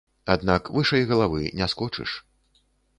Аднак 0.35 0.71
вышэй 0.77 1.05
галавы 1.13 1.41
не 1.61 1.71
скочыш. 1.75 2.19